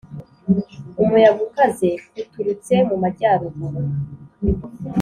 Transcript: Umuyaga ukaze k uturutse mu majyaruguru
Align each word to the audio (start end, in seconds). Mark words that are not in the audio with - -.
Umuyaga 1.01 1.39
ukaze 1.47 1.89
k 2.13 2.15
uturutse 2.23 2.73
mu 2.87 2.95
majyaruguru 3.03 3.79